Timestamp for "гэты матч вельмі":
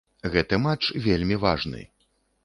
0.35-1.37